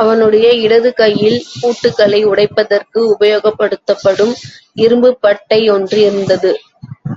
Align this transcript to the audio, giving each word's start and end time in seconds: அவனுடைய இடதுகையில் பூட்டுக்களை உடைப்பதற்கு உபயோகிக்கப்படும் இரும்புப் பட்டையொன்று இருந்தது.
அவனுடைய 0.00 0.46
இடதுகையில் 0.62 1.36
பூட்டுக்களை 1.54 2.24
உடைப்பதற்கு 2.24 3.02
உபயோகிக்கப்படும் 3.10 4.34
இரும்புப் 4.76 5.20
பட்டையொன்று 5.22 6.00
இருந்தது. 6.04 6.52